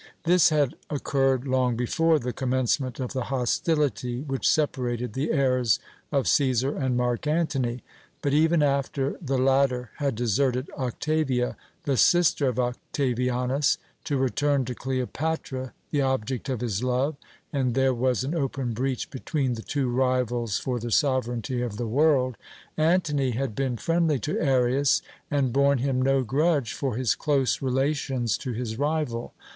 This 0.23 0.49
had 0.49 0.73
occurred 0.89 1.45
long 1.45 1.75
before 1.75 2.17
the 2.17 2.33
commencement 2.33 2.99
of 2.99 3.13
the 3.13 3.25
hostility 3.25 4.19
which 4.21 4.49
separated 4.49 5.13
the 5.13 5.31
heirs 5.31 5.79
of 6.11 6.25
Cæsar 6.25 6.75
and 6.75 6.97
Mark 6.97 7.27
Antony. 7.27 7.83
But 8.23 8.33
even 8.33 8.63
after 8.63 9.15
the 9.21 9.37
latter 9.37 9.91
had 9.97 10.15
deserted 10.15 10.71
Octavia, 10.75 11.55
the 11.83 11.97
sister 11.97 12.47
of 12.47 12.57
Octavianus, 12.57 13.77
to 14.05 14.17
return 14.17 14.65
to 14.65 14.73
Cleopatra, 14.73 15.71
the 15.91 16.01
object 16.01 16.49
of 16.49 16.61
his 16.61 16.83
love, 16.83 17.15
and 17.53 17.75
there 17.75 17.93
was 17.93 18.23
an 18.23 18.33
open 18.33 18.73
breach 18.73 19.11
between 19.11 19.53
the 19.53 19.61
two 19.61 19.87
rivals 19.87 20.57
for 20.57 20.79
the 20.79 20.89
sovereignty 20.89 21.61
of 21.61 21.77
the 21.77 21.85
world, 21.85 22.37
Antony 22.75 23.33
had 23.33 23.53
been 23.53 23.77
friendly 23.77 24.17
to 24.17 24.39
Arius 24.39 25.03
and 25.29 25.53
borne 25.53 25.77
him 25.77 26.01
no 26.01 26.23
grudge 26.23 26.73
for 26.73 26.95
his 26.95 27.13
close 27.13 27.61
relations 27.61 28.35
to 28.39 28.51
his 28.53 28.79
rival. 28.79 29.35